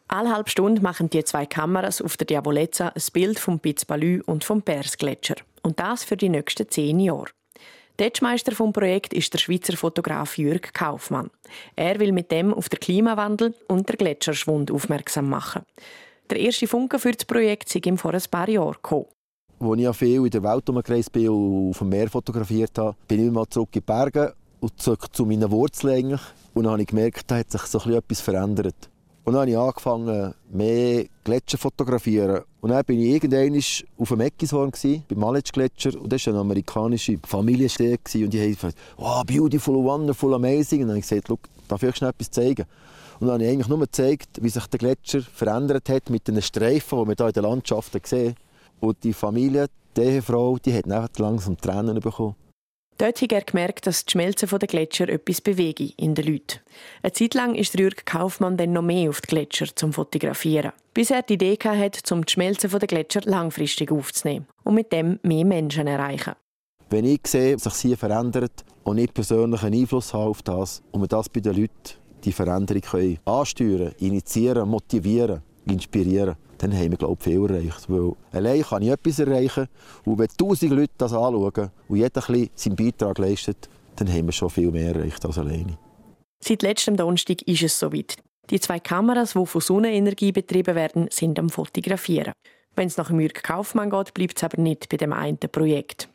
Alle 0.08 0.34
halbe 0.34 0.50
Stunde 0.50 0.82
machen 0.82 1.08
die 1.08 1.24
zwei 1.24 1.46
Kameras 1.46 2.02
auf 2.02 2.18
der 2.18 2.26
Diabolezza 2.26 2.88
ein 2.88 3.02
Bild 3.14 3.38
vom 3.38 3.60
Pitzbalü 3.60 4.20
und 4.26 4.44
vom 4.44 4.60
Persgletscher. 4.60 5.36
Und 5.62 5.80
das 5.80 6.04
für 6.04 6.18
die 6.18 6.28
nächsten 6.28 6.68
zehn 6.68 7.00
Jahre. 7.00 7.30
Detschmeister 8.00 8.56
vom 8.56 8.72
Projekt 8.72 9.14
ist 9.14 9.32
der 9.32 9.38
Schweizer 9.38 9.76
Fotograf 9.76 10.36
Jürg 10.36 10.74
Kaufmann. 10.74 11.30
Er 11.76 12.00
will 12.00 12.10
mit 12.10 12.32
dem 12.32 12.52
auf 12.52 12.68
den 12.68 12.80
Klimawandel 12.80 13.54
und 13.68 13.88
den 13.88 13.96
Gletscherschwund 13.96 14.72
aufmerksam 14.72 15.28
machen. 15.28 15.62
Der 16.28 16.40
erste 16.40 16.66
Funke 16.66 16.98
für 16.98 17.12
das 17.12 17.24
Projekt 17.24 17.68
sei 17.68 17.80
ihm 17.84 17.96
vor 17.96 18.12
ein 18.12 18.22
paar 18.28 18.48
Jahren 18.48 18.72
gekommen. 18.72 19.06
Als 19.60 19.78
ich 19.80 19.96
viel 19.96 20.24
in 20.24 20.30
der 20.30 20.42
Welt 20.42 20.68
umgereist 20.68 21.12
bin 21.12 21.28
und 21.28 21.70
auf 21.70 21.78
dem 21.78 21.88
Meer 21.90 22.10
fotografiert 22.10 22.76
habe, 22.78 22.96
bin 23.06 23.20
ich 23.20 23.26
immer 23.28 23.48
zurück 23.48 23.68
in 23.74 23.80
die 23.80 23.86
Berge 23.86 24.34
und 24.58 24.80
zurück 24.80 25.14
zu 25.14 25.24
meinen 25.24 25.48
Wurzeln. 25.48 26.18
Und 26.52 26.64
dann 26.64 26.72
habe 26.72 26.82
ich 26.82 26.88
gemerkt, 26.88 27.30
da 27.30 27.36
hat 27.36 27.52
sich 27.52 27.62
so 27.62 27.78
etwas 27.78 28.20
verändert. 28.20 28.90
Und 29.24 29.32
dann 29.32 29.40
habe 29.40 29.50
ich 29.50 29.58
angefangen, 29.58 30.34
mehr 30.50 31.06
Gletscher 31.24 31.56
zu 31.56 31.62
fotografieren. 31.62 32.42
Und 32.60 32.70
dann 32.70 32.86
war 32.86 32.90
ich 32.90 32.98
irgendwann 32.98 33.62
auf 33.98 34.08
dem 34.10 34.20
Eckishorn, 34.20 34.70
beim 35.08 35.18
Maletsch-Gletscher. 35.18 35.98
Und 35.98 36.12
das 36.12 36.26
war 36.26 36.34
eine 36.34 36.40
amerikanische 36.40 37.18
Familie. 37.26 37.70
Und 37.78 38.34
die 38.34 38.40
haben 38.40 38.54
gesagt, 38.54 38.76
wow, 38.98 39.24
beautiful, 39.24 39.82
wonderful, 39.82 40.34
amazing. 40.34 40.82
Und 40.82 40.88
dann 40.88 40.96
habe 40.96 40.98
ich 40.98 41.08
gesagt, 41.08 41.30
darf 41.68 41.82
ich 41.82 41.88
euch 41.88 41.96
schnell 41.96 42.10
etwas 42.10 42.30
zeigen? 42.30 42.66
Und 43.18 43.28
dann 43.28 43.34
habe 43.34 43.44
ich 43.44 43.50
eigentlich 43.50 43.68
nur 43.68 43.80
gezeigt, 43.80 44.28
wie 44.42 44.50
sich 44.50 44.66
der 44.66 44.78
Gletscher 44.78 45.22
verändert 45.22 45.88
hat 45.88 46.10
mit 46.10 46.28
den 46.28 46.42
Streifen, 46.42 46.98
die 47.00 47.08
wir 47.08 47.14
hier 47.16 47.26
in 47.28 47.32
der 47.32 47.42
Landschaft 47.42 48.06
sehen. 48.06 48.34
Und 48.80 49.02
die 49.04 49.14
Familie, 49.14 49.68
die 49.96 50.02
Ehefrau, 50.02 50.58
die 50.58 50.74
hat 50.74 51.18
langsam 51.18 51.56
Tränen 51.56 51.98
bekommen. 51.98 52.34
Dort 52.98 53.20
hat 53.20 53.32
er 53.32 53.40
gemerkt, 53.40 53.86
dass 53.86 54.04
die 54.04 54.12
Schmelze 54.12 54.46
der 54.46 54.68
Gletscher 54.68 55.08
etwas 55.08 55.40
bewege 55.40 55.92
in 55.96 56.14
den 56.14 56.26
Leuten. 56.26 56.60
Eine 57.02 57.12
Zeit 57.12 57.34
lang 57.34 57.56
ist 57.56 57.78
Jürg 57.78 58.06
Kaufmann 58.06 58.56
dann 58.56 58.72
noch 58.72 58.82
mehr 58.82 59.10
auf 59.10 59.20
die 59.20 59.28
Gletscher 59.28 59.66
zum 59.74 59.92
Fotografieren. 59.92 60.72
Bis 60.92 61.10
er 61.10 61.22
die 61.22 61.34
Idee 61.34 61.58
hatte, 61.64 62.14
um 62.14 62.24
die 62.24 62.32
Schmelze 62.32 62.68
der 62.68 62.86
Gletscher 62.86 63.22
langfristig 63.24 63.90
aufzunehmen 63.90 64.46
und 64.62 64.74
mit 64.74 64.92
dem 64.92 65.18
mehr 65.22 65.44
Menschen 65.44 65.88
erreichen. 65.88 66.34
Wenn 66.88 67.04
ich 67.04 67.26
sehe, 67.26 67.54
dass 67.56 67.64
sich 67.64 67.74
sie 67.74 67.96
verändert 67.96 68.64
und 68.84 68.98
ich 68.98 69.12
persönlich 69.12 69.62
einen 69.64 69.80
Einfluss 69.80 70.14
habe 70.14 70.30
auf 70.30 70.42
das 70.42 70.80
und 70.92 71.00
wir 71.00 71.08
das 71.08 71.28
bei 71.28 71.40
den 71.40 71.56
Leuten 71.56 72.04
die 72.24 72.32
Veränderung 72.32 72.82
können 72.82 73.18
ansteuern, 73.24 73.92
initiieren, 73.98 74.68
motivieren, 74.68 75.42
inspirieren, 75.66 76.36
dann 76.58 76.72
haben 76.72 76.90
wir 76.90 76.98
glaube 76.98 77.16
ich, 77.18 77.24
viel 77.24 77.50
erreicht. 77.50 77.88
Weil 77.88 78.12
allein 78.32 78.62
kann 78.62 78.82
ich 78.82 78.90
etwas 78.90 79.18
erreichen 79.18 79.68
und 80.04 80.18
wenn 80.18 80.28
tausend 80.28 80.72
Leute 80.72 80.92
das 80.98 81.12
anschauen 81.12 81.70
und 81.88 81.96
jeder 81.96 82.28
ein 82.28 82.50
seinen 82.54 82.76
Beitrag 82.76 83.18
leistet, 83.18 83.68
dann 83.96 84.08
haben 84.12 84.26
wir 84.26 84.32
schon 84.32 84.50
viel 84.50 84.70
mehr 84.70 84.94
erreicht 84.94 85.24
als 85.24 85.38
alleine. 85.38 85.78
Seit 86.42 86.62
letztem 86.62 86.96
Donnerstag 86.96 87.42
ist 87.42 87.62
es 87.62 87.78
soweit. 87.78 88.16
Die 88.50 88.60
zwei 88.60 88.78
Kameras, 88.78 89.32
die 89.32 89.46
von 89.46 89.60
Sonnenenergie 89.60 90.32
betrieben 90.32 90.74
werden, 90.74 91.08
sind 91.10 91.38
am 91.38 91.48
Fotografieren. 91.48 92.34
Wenn 92.76 92.88
es 92.88 92.96
nach 92.96 93.10
Jürg 93.10 93.42
Kaufmann 93.42 93.90
geht, 93.90 94.12
bleibt 94.12 94.36
es 94.36 94.44
aber 94.44 94.60
nicht 94.60 94.88
bei 94.88 94.96
dem 94.96 95.12
einen 95.12 95.38
Projekt. 95.38 96.08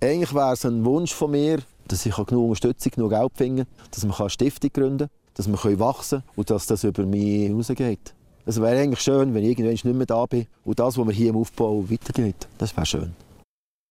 Eigentlich 0.00 0.34
wäre 0.34 0.54
es 0.54 0.64
ein 0.64 0.84
Wunsch 0.84 1.12
von 1.12 1.30
mir, 1.30 1.58
dass 1.86 2.06
ich 2.06 2.14
genug 2.14 2.44
Unterstützung, 2.44 2.92
genug 2.92 3.10
Geld 3.10 3.32
finde, 3.34 3.66
dass 3.90 4.04
man 4.04 4.16
eine 4.16 4.30
Stiftung 4.30 4.70
gründen 4.72 5.08
kann, 5.08 5.08
dass 5.34 5.48
wir 5.48 5.78
wachsen 5.78 6.20
können 6.20 6.32
und 6.36 6.50
dass 6.50 6.66
das 6.66 6.84
über 6.84 7.04
mich 7.04 7.46
hinausgeht. 7.46 8.14
Es 8.48 8.58
wäre 8.62 8.80
eigentlich 8.80 9.00
schön, 9.00 9.34
wenn 9.34 9.44
ich 9.44 9.50
irgendwann 9.50 9.72
nicht 9.72 9.84
mehr 9.84 10.06
da 10.06 10.24
bin 10.24 10.46
und 10.64 10.78
das, 10.78 10.96
was 10.96 11.06
wir 11.06 11.12
hier 11.12 11.28
im 11.28 11.36
Aufbau 11.36 11.84
weitergeht. 11.90 12.48
Das 12.56 12.74
wäre 12.74 12.86
schön. 12.86 13.14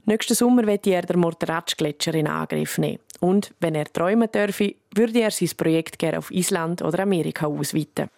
Nächsten 0.06 0.34
Sommer 0.34 0.66
wird 0.66 0.88
er 0.88 1.04
den 1.04 1.20
Morteratsch-Gletscher 1.20 2.16
in 2.16 2.26
Angriff 2.26 2.80
nehmen. 2.80 2.98
Und 3.20 3.54
wenn 3.60 3.76
er 3.76 3.86
träumen 3.86 4.32
dürfe, 4.32 4.74
würde 4.96 5.20
er 5.20 5.30
sein 5.30 5.52
Projekt 5.56 6.00
gerne 6.00 6.18
auf 6.18 6.32
Island 6.32 6.82
oder 6.82 7.04
Amerika 7.04 7.46
ausweiten. 7.46 8.10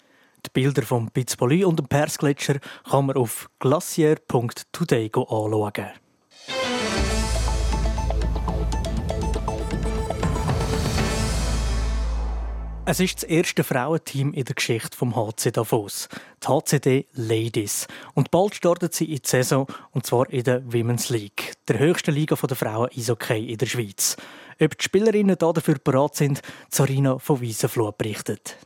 Die 0.45 0.49
Bilder 0.53 0.83
vom 0.83 1.11
Pitzbolü 1.11 1.65
und 1.65 1.77
dem 1.77 1.87
Persgletscher 1.87 2.61
kann 2.89 3.07
man 3.07 3.17
auf 3.17 3.49
glacier.today 3.59 5.11
anschauen. 5.13 5.89
Es 12.91 12.99
ist 12.99 13.17
das 13.17 13.29
erste 13.29 13.63
Frauenteam 13.63 14.33
in 14.33 14.45
der 14.45 14.55
Geschichte 14.55 14.97
vom 14.97 15.15
HC 15.15 15.51
Davos, 15.51 16.09
die 16.43 16.47
HCD 16.47 17.05
Ladies. 17.13 17.85
Und 18.15 18.31
bald 18.31 18.55
startet 18.55 18.95
sie 18.95 19.05
in 19.05 19.17
die 19.17 19.27
Saison, 19.27 19.67
und 19.91 20.07
zwar 20.07 20.27
in 20.31 20.43
der 20.43 20.63
Women's 20.65 21.09
League, 21.09 21.53
der 21.67 21.77
höchsten 21.77 22.15
Liga 22.15 22.35
der 22.35 22.57
Frauen 22.57 22.89
Eishockey 22.89 23.51
in 23.51 23.59
der 23.59 23.67
Schweiz. 23.67 24.17
Ob 24.59 24.75
die 24.75 24.83
Spielerinnen 24.83 25.37
dafür 25.37 25.75
bereit 25.75 26.15
sind, 26.15 26.41
Sarina 26.71 27.19
von 27.19 27.39
Wiesenfluh 27.41 27.91
berichtet. 27.95 28.57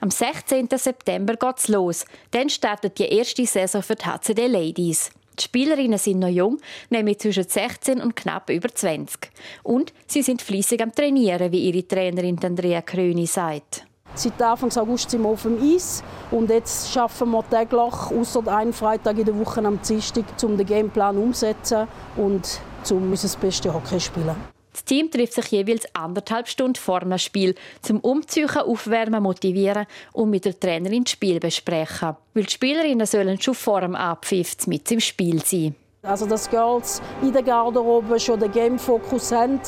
Am 0.00 0.10
16. 0.10 0.68
September 0.76 1.36
geht's 1.36 1.68
los. 1.68 2.04
Dann 2.32 2.50
startet 2.50 2.98
die 2.98 3.08
erste 3.08 3.46
Saison 3.46 3.82
für 3.82 3.94
die 3.94 4.04
HCD 4.04 4.48
Ladies. 4.48 5.10
Die 5.38 5.44
Spielerinnen 5.44 5.98
sind 5.98 6.18
noch 6.18 6.28
jung, 6.28 6.58
nämlich 6.90 7.18
zwischen 7.18 7.48
16 7.48 8.00
und 8.00 8.14
knapp 8.16 8.50
über 8.50 8.68
20. 8.68 9.30
Und 9.62 9.92
sie 10.06 10.22
sind 10.22 10.42
fließig 10.42 10.82
am 10.82 10.94
Trainieren, 10.94 11.50
wie 11.52 11.70
ihre 11.70 11.86
Trainerin 11.86 12.38
Andrea 12.42 12.82
Kröni 12.82 13.26
sagt. 13.26 13.86
Seit 14.14 14.40
Anfang 14.42 14.70
August 14.76 15.10
sind 15.10 15.22
wir 15.22 15.30
auf 15.30 15.42
dem 15.42 15.58
Eis 15.62 16.04
und 16.30 16.50
jetzt 16.50 16.92
schaffen 16.92 17.30
wir 17.30 17.42
täglich, 17.48 17.80
außer 17.80 18.46
einen 18.46 18.74
Freitag 18.74 19.18
in 19.18 19.24
der 19.24 19.38
Woche 19.38 19.64
am 19.64 19.80
Dienstag, 19.80 20.24
um 20.42 20.58
den 20.58 20.66
Gameplan 20.66 21.16
umzusetzen 21.16 21.88
und 22.16 22.60
um 22.90 23.10
unser 23.10 23.38
bestes 23.38 23.72
Hockey 23.72 23.96
zu 23.96 24.00
spielen. 24.00 24.51
Das 24.72 24.84
Team 24.84 25.10
trifft 25.10 25.34
sich 25.34 25.46
jeweils 25.46 25.84
anderthalb 25.94 26.48
Stunden 26.48 26.76
vor 26.76 27.00
dem 27.00 27.16
Spiel, 27.18 27.54
zum 27.82 28.00
Umziehen, 28.00 28.48
Aufwärmen, 28.50 29.22
Motivieren 29.22 29.86
und 30.12 30.30
mit 30.30 30.44
der 30.44 30.58
Trainerin 30.58 31.04
das 31.04 31.12
Spiel 31.12 31.40
besprechen. 31.40 32.16
Weil 32.34 32.44
die 32.44 32.52
Spielerinnen 32.52 33.06
sollen 33.06 33.40
schon 33.40 33.54
vor 33.54 33.82
dem 33.82 33.94
Abpfiff 33.94 34.66
mit 34.66 34.90
im 34.90 35.00
Spiel 35.00 35.44
sein. 35.44 35.74
Also 36.04 36.26
dass 36.26 36.50
Girls 36.50 37.00
in 37.22 37.32
der 37.32 37.44
Garderobe 37.44 38.18
schon 38.18 38.40
den 38.40 38.50
Game-Fokus 38.50 39.30
haben, 39.30 39.60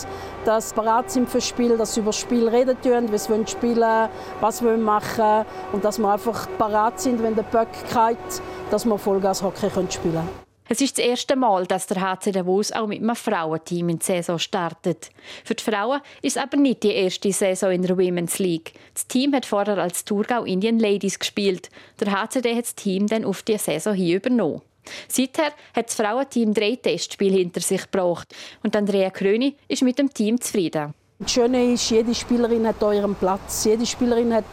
dass 0.44 0.70
sie 0.70 0.74
bereit 0.74 1.08
sind 1.08 1.28
für 1.28 1.38
das 1.38 1.46
Spiel, 1.46 1.76
dass 1.76 1.94
sie 1.94 2.00
über 2.00 2.08
das 2.08 2.18
Spiel 2.18 2.48
reden 2.48 2.76
können, 2.82 3.12
wie 3.12 3.18
sie 3.18 3.46
spielen 3.46 4.08
was 4.40 4.58
sie 4.58 4.76
machen 4.76 5.46
und 5.72 5.84
dass 5.84 5.98
wir 5.98 6.12
einfach 6.12 6.48
bereit 6.58 6.98
sind, 6.98 7.22
wenn 7.22 7.36
der 7.36 7.44
Böck 7.44 7.68
geht, 7.88 8.42
dass 8.68 8.84
wir 8.84 8.98
Vollgas-Hockey 8.98 9.70
spielen 9.70 9.88
können. 10.02 10.28
Es 10.66 10.80
ist 10.80 10.96
das 10.96 11.04
erste 11.04 11.36
Mal, 11.36 11.66
dass 11.66 11.86
der 11.86 12.00
HC 12.00 12.32
Davos 12.32 12.72
auch 12.72 12.86
mit 12.86 13.02
einem 13.02 13.14
Frauenteam 13.14 13.90
in 13.90 13.98
die 13.98 14.04
Saison 14.04 14.38
startet. 14.38 15.10
Für 15.44 15.54
die 15.54 15.62
Frauen 15.62 16.00
ist 16.22 16.38
es 16.38 16.42
aber 16.42 16.56
nicht 16.56 16.82
die 16.84 16.94
erste 16.94 17.30
Saison 17.32 17.70
in 17.70 17.82
der 17.82 17.98
Women's 17.98 18.38
League. 18.38 18.72
Das 18.94 19.06
Team 19.06 19.34
hat 19.34 19.44
vorher 19.44 19.76
als 19.76 20.06
Thurgau 20.06 20.44
Indian 20.44 20.78
Ladies 20.78 21.18
gespielt. 21.18 21.68
Der 22.00 22.12
HCD 22.12 22.56
hat 22.56 22.64
das 22.64 22.74
Team 22.74 23.06
dann 23.08 23.26
auf 23.26 23.42
die 23.42 23.58
Saison 23.58 23.92
hier 23.92 24.16
übernommen. 24.16 24.62
Seither 25.06 25.52
hat 25.74 25.88
das 25.88 25.96
Frauenteam 25.96 26.54
drei 26.54 26.76
Testspiele 26.76 27.36
hinter 27.36 27.60
sich 27.60 27.82
gebracht 27.82 28.34
und 28.62 28.74
Andrea 28.74 29.10
Kröni 29.10 29.56
ist 29.68 29.82
mit 29.82 29.98
dem 29.98 30.12
Team 30.12 30.40
zufrieden. 30.40 30.94
Das 31.18 31.30
Schöne 31.30 31.72
ist, 31.72 31.90
jede 31.90 32.14
Spielerin 32.14 32.66
hat 32.66 32.82
euren 32.82 33.14
Platz. 33.14 33.64
Jede 33.64 33.86
Spielerin 33.86 34.32
hat 34.32 34.44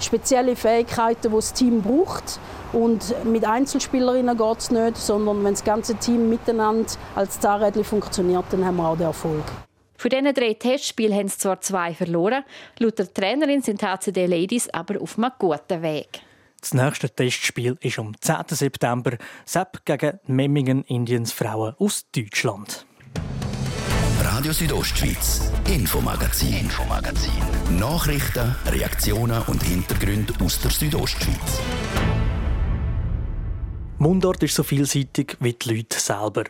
spezielle 0.00 0.56
Fähigkeiten, 0.56 1.30
die 1.30 1.36
das 1.36 1.52
Team 1.52 1.82
braucht. 1.82 2.38
Und 2.72 3.14
mit 3.24 3.44
Einzelspielerinnen 3.44 4.36
geht 4.36 4.58
es 4.58 4.70
nicht, 4.70 4.96
sondern 4.96 5.42
wenn 5.44 5.54
das 5.54 5.64
ganze 5.64 5.94
Team 5.94 6.28
miteinander 6.28 6.90
als 7.14 7.40
Zahnrädchen 7.40 7.84
funktioniert, 7.84 8.44
dann 8.50 8.64
haben 8.64 8.76
wir 8.76 8.88
auch 8.88 8.96
den 8.96 9.06
Erfolg. 9.06 9.44
Von 9.96 10.10
diesen 10.10 10.32
drei 10.32 10.54
Testspielen 10.54 11.16
haben 11.16 11.28
sie 11.28 11.38
zwar 11.38 11.60
zwei 11.60 11.92
verloren, 11.92 12.44
laut 12.78 12.98
der 12.98 13.12
Trainerin 13.12 13.62
sind 13.62 13.82
HCD 13.82 14.26
Ladies 14.26 14.68
aber 14.70 15.00
auf 15.00 15.18
einem 15.18 15.32
guten 15.38 15.82
Weg. 15.82 16.20
Das 16.60 16.74
nächste 16.74 17.10
Testspiel 17.10 17.76
ist 17.80 17.98
am 17.98 18.14
10. 18.20 18.36
September 18.48 19.16
Sepp 19.44 19.84
gegen 19.84 20.18
Memmingen 20.26 20.84
Indiens 20.84 21.32
Frauen 21.32 21.74
aus 21.78 22.06
Deutschland. 22.14 22.86
Radio 24.30 24.52
Südostschweiz, 24.52 25.50
Infomagazin, 25.66 26.52
Infomagazin. 26.52 27.32
Nachrichten, 27.78 28.54
Reaktionen 28.66 29.40
und 29.46 29.62
Hintergründe 29.62 30.34
aus 30.44 30.60
der 30.60 30.70
Südostschweiz. 30.70 31.60
Mundart 33.96 34.42
ist 34.42 34.54
so 34.54 34.62
vielseitig 34.62 35.38
wie 35.40 35.54
die 35.54 35.74
Leute 35.74 35.98
selber. 35.98 36.44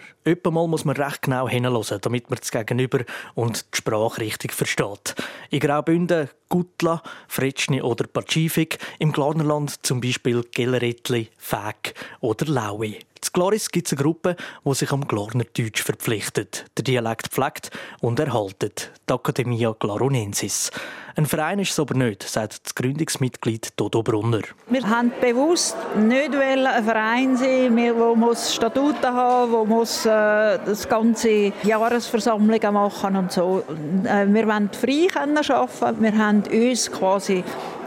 Mal 0.51 0.67
muss 0.67 0.85
man 0.85 0.97
recht 0.97 1.23
genau 1.23 1.49
hinhören, 1.49 1.99
damit 2.03 2.29
man 2.29 2.41
das 2.41 2.51
Gegenüber 2.51 3.05
und 3.37 3.65
die 3.73 3.77
Sprache 3.79 4.23
richtig 4.23 4.53
versteht. 4.53 5.15
In 5.51 5.61
Graubünden 5.61 6.29
Gutla, 6.49 7.01
Fretschni 7.29 7.81
oder 7.81 8.07
Pazifik, 8.09 8.79
im 8.99 9.13
Glarnerland 9.13 9.87
zum 9.87 10.01
Beispiel 10.01 10.43
Gellerettli, 10.51 11.29
Fäg 11.39 11.95
oder 12.21 12.47
Laui. 12.47 12.99
In 13.25 13.33
Gloris 13.33 13.71
gibt 13.71 13.89
es 13.89 13.93
eine 13.93 14.03
Gruppe, 14.03 14.37
die 14.65 14.75
sich 14.75 14.93
am 14.93 15.07
Glarnerdeutsch 15.07 15.83
verpflichtet, 15.83 16.67
den 16.79 16.85
Dialekt 16.85 17.29
pflegt 17.29 17.71
und 18.01 18.21
erhaltet, 18.21 18.93
die 19.09 19.13
Academia 19.13 19.75
Glaronensis. 19.79 20.71
Ein 21.17 21.27
Verein 21.27 21.59
ist 21.59 21.73
es 21.73 21.81
aber 21.81 21.95
nicht, 21.95 22.23
sagt 22.23 22.65
das 22.65 22.75
Gründungsmitglied 22.77 23.73
Dodo 23.75 24.05
Brunner. 24.05 24.43
Wir 24.69 24.89
haben 24.89 25.13
bewusst 25.21 25.77
nicht 25.97 26.33
ein 26.33 26.85
Verein 26.85 27.37
sein, 27.37 27.75
der 27.77 27.95
muss 27.95 28.55
Statuten 28.55 29.13
haben, 29.13 29.51
der 29.51 29.65
muss 29.65 30.07
äh, 30.07 30.59
das 30.65 30.89
ganze 30.89 31.53
Jahresversammlungen 31.65 32.73
machen 32.73 33.17
und 33.17 33.33
so. 33.33 33.65
Äh, 34.05 34.27
wir 34.29 34.47
wollen 34.47 34.71
frei 34.73 35.09
arbeiten. 35.13 36.03
Wir 36.03 36.17
haben 36.17 36.45
uns 36.45 36.93
quasi 36.93 37.43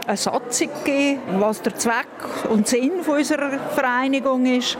eine 0.06 0.16
Satzung 0.16 0.68
gegeben, 0.84 1.20
was 1.38 1.62
der 1.62 1.74
Zweck 1.76 2.06
und 2.50 2.68
Sinn 2.68 3.00
unserer 3.06 3.58
Vereinigung 3.74 4.44
ist 4.44 4.76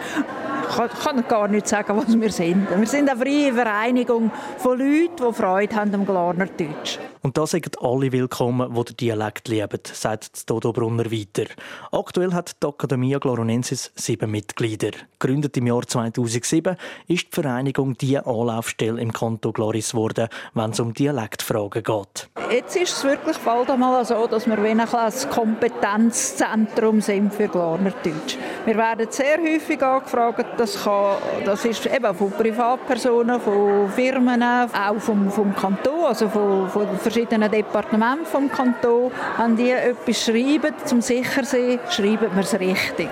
kann, 0.77 0.89
kann 0.91 1.29
gar 1.29 1.49
nicht 1.49 1.69
sagen, 1.69 1.97
was 1.97 2.21
wir 2.21 2.31
sind. 2.31 2.69
Wir 2.77 2.87
sind 2.87 3.09
eine 3.09 3.19
freie 3.19 3.53
Vereinigung 3.53 4.31
von 4.59 4.79
Leuten, 4.79 5.17
die 5.29 5.33
Freude 5.33 5.77
haben 5.77 5.95
am 5.95 6.07
Glarner 6.07 6.47
Deutsch. 6.47 6.99
Und 7.25 7.39
da 7.39 7.47
sind 7.47 7.81
alle 7.81 8.11
willkommen, 8.11 8.75
die 8.75 8.85
den 8.85 8.97
Dialekt 8.97 9.47
lieben, 9.47 9.79
sagt 9.85 10.51
Dodo 10.51 10.73
Brunner 10.73 11.13
weiter. 11.13 11.45
Aktuell 11.93 12.33
hat 12.33 12.61
die 12.61 12.67
Academia 12.67 13.19
Glaronensis 13.21 13.93
sieben 13.95 14.33
Mitglieder. 14.33 14.91
Gegründet 15.21 15.57
im 15.57 15.69
Jahr 15.69 15.87
2007 15.87 16.77
ist 17.07 17.29
die 17.29 17.31
Vereinigung 17.31 17.97
die 17.97 18.19
Anlaufstelle 18.19 19.01
im 19.01 19.13
Kanton 19.13 19.53
Gloris 19.53 19.93
geworden, 19.93 20.27
wenn 20.55 20.71
es 20.73 20.81
um 20.81 20.95
Dialektfragen 20.95 21.85
geht. 21.85 22.29
Jetzt 22.51 22.75
ist 22.75 22.97
es 22.97 23.05
wirklich 23.05 23.39
bald 23.39 23.71
einmal 23.71 24.05
so, 24.05 24.27
dass 24.27 24.49
wir 24.49 24.59
ein 24.59 24.83
Kompetenzzentrum 25.31 27.01
sind 27.01 27.33
für 27.33 27.47
Glarner 27.47 27.93
Deutsch. 28.03 28.37
Wir 28.65 28.77
werden 28.77 29.07
sehr 29.11 29.39
häufig 29.39 29.81
angefragt, 29.81 30.59
das, 30.59 30.83
kann, 30.83 31.19
das 31.45 31.65
ist 31.65 31.87
eben 31.87 32.15
von 32.17 32.33
Privatpersonen, 32.33 33.41
von 33.41 33.89
Firmen, 33.91 34.43
auch 34.43 34.99
vom, 34.99 35.31
vom 35.31 35.55
Kanton, 35.55 36.05
also 36.05 36.29
von, 36.29 36.69
von 36.69 36.89
verschiedenen 37.13 37.51
Departementen 37.51 38.25
vom 38.25 38.51
Kanton. 38.51 39.13
Wenn 39.37 39.55
die 39.55 39.71
etwas 39.71 40.25
schreiben, 40.25 40.75
zum 40.87 41.03
sicher 41.03 41.45
sein, 41.45 41.79
schreiben 41.91 42.35
wir 42.35 42.43
es 42.43 42.59
richtig. 42.59 43.11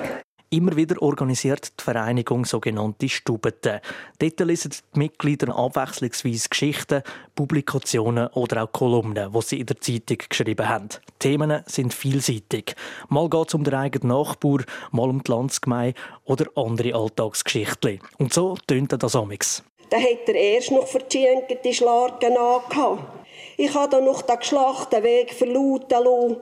Immer 0.48 0.74
wieder 0.74 1.00
organisiert 1.02 1.78
die 1.78 1.84
Vereinigung 1.84 2.46
sogenannte 2.46 3.10
Stubeten. 3.10 3.80
Dort 4.18 4.40
lesen 4.40 4.72
die 4.94 4.98
Mitglieder 4.98 5.54
abwechslungsweise 5.54 6.48
Geschichten, 6.48 7.02
Publikationen 7.34 8.28
oder 8.28 8.64
auch 8.64 8.72
Kolumnen, 8.72 9.32
die 9.32 9.42
sie 9.42 9.60
in 9.60 9.66
der 9.66 9.80
Zeitung 9.80 10.18
geschrieben 10.28 10.66
haben. 10.66 10.88
Die 10.88 11.18
Themen 11.18 11.62
sind 11.66 11.92
vielseitig. 11.92 12.74
Mal 13.10 13.28
geht 13.28 13.48
es 13.48 13.54
um 13.54 13.64
den 13.64 13.74
eigenen 13.74 14.16
Nachbar, 14.16 14.60
mal 14.92 15.10
um 15.10 15.22
die 15.22 15.30
Landsgemeinde 15.30 16.00
oder 16.24 16.46
andere 16.56 16.94
Alltagsgeschichten. 16.94 18.00
Und 18.16 18.32
so 18.32 18.56
tönt 18.66 18.94
das 19.00 19.14
amix. 19.14 19.62
Da 19.90 19.98
hat 19.98 20.26
er 20.26 20.34
erst 20.34 20.70
noch 20.70 20.86
die 21.12 21.74
Schlargen 21.74 22.36
angehabt. 22.36 23.20
Ich 23.56 23.74
habe 23.74 24.02
noch 24.02 24.22
den 24.22 24.38
geschlachten 24.38 25.02
Weg 25.02 25.32
verlauten 25.34 26.04
lassen. 26.04 26.36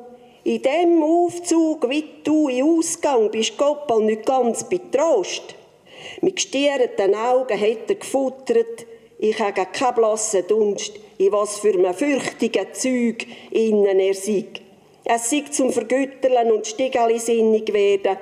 In 0.44 0.62
dem 0.62 1.02
Aufzug, 1.02 1.88
wie 1.90 2.04
du 2.24 2.48
im 2.48 2.78
Ausgang 2.78 3.30
bist, 3.30 3.58
Goppel 3.58 4.04
nicht 4.04 4.24
ganz 4.24 4.64
betrost. 4.64 5.54
Mit 6.20 6.36
gestierten 6.36 7.14
Augen 7.14 7.60
hat 7.60 7.88
er 7.88 7.94
gefuttert. 7.94 8.86
Ich 9.18 9.38
habe 9.38 9.66
keinen 9.66 9.94
blassen 9.94 10.46
Dunst, 10.46 10.92
in 11.18 11.32
was 11.32 11.58
für 11.58 11.74
einem 11.74 11.92
fürchtigen 11.92 12.72
Zeug 12.72 13.26
innen 13.50 13.98
er 13.98 14.14
sei. 14.14 14.44
Es 15.04 15.30
sei 15.30 15.44
zum 15.50 15.72
Vergütteln 15.72 16.52
und 16.52 16.66
Stigali-sinnig 16.66 17.72
werden, 17.72 18.16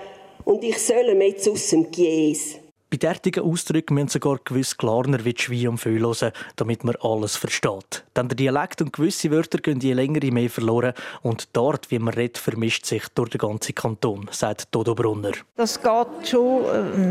und 0.44 0.62
ich 0.62 0.78
soll 0.78 1.10
ihm 1.10 1.20
jetzt 1.20 1.48
aus 1.48 1.70
dem 1.70 1.90
Gies. 1.90 2.58
Bei 2.88 2.98
derartigen 2.98 3.42
Ausdrücken 3.42 3.94
müssen 3.94 4.10
sogar 4.10 4.38
gewisse 4.44 4.76
Klarner 4.76 5.24
wie 5.24 5.34
Schwein 5.36 5.70
und 5.70 5.78
Föhl 5.78 6.02
hören, 6.02 6.30
damit 6.54 6.84
man 6.84 6.94
alles 7.00 7.34
versteht. 7.34 8.04
Denn 8.14 8.28
der 8.28 8.36
Dialekt 8.36 8.80
und 8.80 8.92
gewisse 8.92 9.32
Wörter 9.32 9.58
gehen 9.58 9.80
je 9.80 9.92
länger 9.92 10.22
je 10.22 10.30
mehr 10.30 10.48
verloren 10.48 10.92
und 11.22 11.48
dort, 11.52 11.90
wie 11.90 11.98
man 11.98 12.14
redet, 12.14 12.38
vermischt 12.38 12.86
sich 12.86 13.02
durch 13.16 13.30
den 13.30 13.38
ganzen 13.38 13.74
Kanton, 13.74 14.28
sagt 14.30 14.68
Dodo 14.70 14.94
Brunner. 14.94 15.32
Das 15.56 15.82
geht 15.82 16.28
schon, 16.28 16.64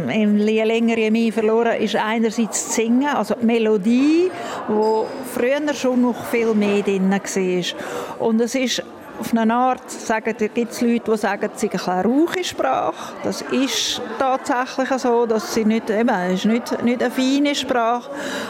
äh, 0.09 0.45
je 0.45 0.63
länger 0.63 0.97
je 0.97 1.11
mehr 1.11 1.33
verloren 1.33 1.81
ist 1.81 1.97
einerseits 1.97 2.63
das 2.67 2.75
Singen, 2.75 3.13
also 3.13 3.35
die 3.35 3.45
Melodie, 3.45 4.31
wo 4.69 5.05
früher 5.33 5.73
schon 5.73 6.03
noch 6.03 6.25
viel 6.27 6.53
mehr 6.53 6.83
drin 6.83 7.11
war. 7.11 8.25
Und 8.25 8.39
es 8.39 8.55
ist 8.55 8.81
auf 9.19 9.33
eine 9.35 9.53
Art 9.53 9.89
sagen, 9.89 10.35
gibt 10.37 10.71
es 10.71 10.81
Leute, 10.81 11.11
die 11.11 11.17
sagen, 11.17 11.49
es 11.53 11.61
sei 11.61 11.69
eine 11.71 12.03
rauche 12.03 12.43
Sprache. 12.43 13.13
Das 13.23 13.41
ist 13.41 14.01
tatsächlich 14.19 14.89
so, 14.99 15.25
dass 15.25 15.53
sie 15.53 15.65
nicht, 15.65 15.89
eben, 15.89 16.31
ist 16.31 16.45
nicht, 16.45 16.83
nicht 16.83 17.01
eine 17.01 17.11
feine 17.11 17.55
Sprache, 17.55 18.09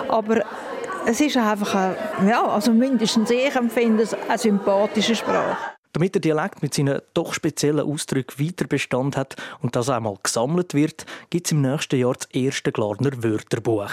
aber 0.09 0.41
es 1.05 1.21
ist 1.21 1.37
einfach, 1.37 1.75
eine, 1.75 2.29
ja, 2.29 2.45
also 2.45 2.71
mindestens 2.71 3.29
ich 3.29 3.55
empfinde 3.55 4.03
es 4.03 4.13
eine 4.13 4.37
sympathische 4.37 5.15
Sprache. 5.15 5.74
Damit 5.95 6.13
der 6.13 6.19
Dialekt 6.19 6.61
mit 6.61 6.73
seinen 6.73 6.99
doch 7.13 7.33
speziellen 7.33 7.89
Ausdrücken 7.89 8.45
weiter 8.45 8.67
Bestand 8.67 9.15
hat 9.15 9.37
und 9.61 9.77
das 9.77 9.89
einmal 9.89 10.17
gesammelt 10.21 10.73
wird, 10.73 11.05
gibt 11.29 11.47
es 11.47 11.53
im 11.53 11.61
nächsten 11.61 11.97
Jahr 11.97 12.15
das 12.15 12.27
erste 12.33 12.73
Glarner 12.73 13.23
Wörterbuch. 13.23 13.91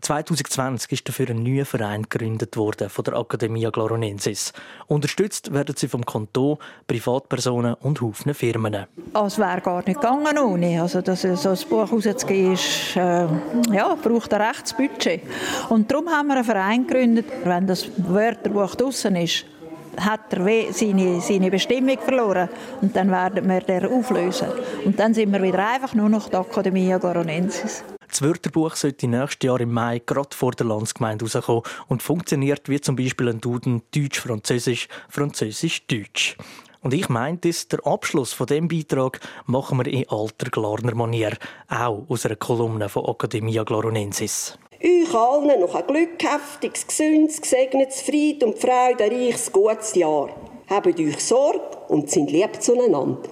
2020 0.00 0.92
ist 0.92 1.08
dafür 1.08 1.30
ein 1.30 1.42
neuer 1.42 1.64
Verein 1.64 2.04
gegründet 2.08 2.56
worden 2.56 2.88
von 2.88 3.02
der 3.02 3.14
Academia 3.14 3.70
Glaronensis. 3.70 4.52
Unterstützt 4.86 5.52
werden 5.52 5.74
sie 5.76 5.88
vom 5.88 6.06
Kanton, 6.06 6.56
Privatpersonen 6.86 7.74
und 7.74 8.00
Haufen 8.00 8.32
Firmen. 8.32 8.86
Es 9.26 9.36
wäre 9.36 9.60
gar 9.60 9.82
nicht 9.84 10.00
gegangen 10.00 10.38
ohne. 10.38 10.80
Also, 10.80 11.02
dass 11.02 11.22
so 11.22 11.48
ein 11.48 11.58
Buch 11.68 11.90
rauszugeben, 11.90 12.52
ist, 12.52 12.94
äh, 12.94 13.26
ja, 13.72 13.96
braucht 14.00 14.32
ein 14.32 14.40
Rechtsbudget. 14.40 15.22
Und 15.68 15.90
darum 15.90 16.08
haben 16.10 16.28
wir 16.28 16.36
einen 16.36 16.44
Verein 16.44 16.86
gegründet. 16.86 17.26
Wenn 17.42 17.66
das 17.66 17.88
Wörterbuch 17.96 18.76
draußen 18.76 19.16
ist, 19.16 19.46
hat 20.04 20.32
er 20.32 20.72
seine, 20.72 21.20
seine 21.20 21.50
Bestimmung 21.50 21.98
verloren. 21.98 22.48
Und 22.80 22.94
dann 22.96 23.10
werden 23.10 23.48
wir 23.48 23.60
den 23.60 23.86
auflösen. 23.86 24.48
Und 24.84 24.98
dann 24.98 25.14
sind 25.14 25.32
wir 25.32 25.42
wieder 25.42 25.66
einfach 25.66 25.94
nur 25.94 26.08
noch 26.08 26.28
die 26.28 26.36
Academia 26.36 26.98
Garonensis. 26.98 27.84
Das 28.08 28.22
Wörterbuch 28.22 28.74
sollte 28.74 29.06
nächstes 29.06 29.46
Jahr 29.46 29.60
im 29.60 29.72
Mai 29.72 30.02
gerade 30.04 30.36
vor 30.36 30.50
der 30.50 30.66
Landsgemeinde 30.66 31.24
rauskommen 31.24 31.62
und 31.86 32.02
funktioniert 32.02 32.68
wie 32.68 32.80
zum 32.80 32.96
Beispiel 32.96 33.28
ein 33.28 33.40
Duden 33.40 33.82
Deutsch-Französisch, 33.94 34.88
Französisch-Deutsch. 35.08 36.36
Und 36.82 36.94
ich 36.94 37.08
meinte, 37.08 37.50
der 37.70 37.86
Abschluss 37.86 38.32
von 38.32 38.46
dem 38.46 38.66
Beitrag 38.66 39.20
machen 39.44 39.78
wir 39.78 39.86
in 39.86 40.08
alter 40.08 40.50
Glarner 40.50 40.94
Manier, 40.94 41.36
auch 41.68 42.04
aus 42.08 42.24
einer 42.26 42.36
Kolumne 42.36 42.88
von 42.88 43.04
Academia 43.04 43.64
Glaronensis. 43.64 44.58
Euch 44.82 45.14
allen 45.14 45.60
noch 45.60 45.74
ein 45.74 45.86
glückhaftiges, 45.86 46.86
gesündes, 46.86 47.42
gesegnetes, 47.42 48.00
Fried 48.00 48.42
und 48.42 48.58
Freude, 48.58 49.10
reiches, 49.10 49.52
gutes 49.52 49.94
Jahr. 49.94 50.30
Habt 50.70 50.98
euch 50.98 51.22
Sorge 51.22 51.76
und 51.88 52.10
sind 52.10 52.30
lieb 52.30 52.62
zueinander. 52.62 53.28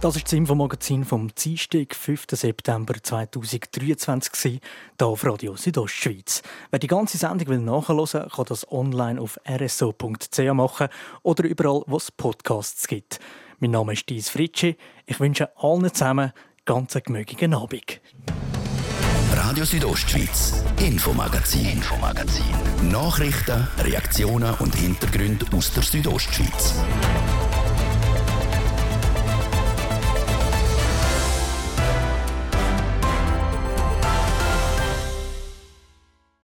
Das 0.00 0.16
ist 0.16 0.24
das 0.24 0.32
Infomagazin 0.32 1.04
vom 1.04 1.34
Dienstag, 1.34 1.94
5. 1.94 2.24
September 2.30 2.94
2023, 3.02 4.60
hier 4.98 5.06
auf 5.06 5.22
Radio 5.24 5.54
Südostschweiz. 5.54 6.42
Wer 6.70 6.78
die 6.78 6.86
ganze 6.86 7.18
Sendung 7.18 7.48
will 7.48 7.58
nachhören 7.58 7.98
will, 8.10 8.28
kann 8.34 8.44
das 8.46 8.70
online 8.72 9.20
auf 9.20 9.38
rso.ch 9.46 10.38
machen 10.54 10.88
oder 11.22 11.44
überall, 11.44 11.82
wo 11.86 11.98
es 11.98 12.10
Podcasts 12.10 12.88
gibt. 12.88 13.20
Mein 13.64 13.70
Name 13.70 13.94
ist 13.94 14.10
Dies 14.10 14.28
Fritschi. 14.28 14.76
Ich 15.06 15.20
wünsche 15.20 15.48
allen 15.56 15.90
zusammen 15.90 16.32
ganz 16.66 16.98
gemögigen 17.02 17.54
Abend. 17.54 17.98
Radio 19.32 19.64
Südostschweiz, 19.64 20.62
Infomagazin, 20.78 21.70
Infomagazin. 21.70 22.44
Nachrichten, 22.90 23.66
Reaktionen 23.78 24.52
und 24.58 24.74
Hintergründe 24.74 25.46
aus 25.56 25.72
der 25.72 25.82
Südostschweiz. 25.82 26.74